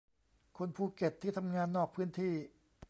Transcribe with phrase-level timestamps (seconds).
[0.57, 2.33] คนภูเก็ตที่ทำงานนอกพื้นที่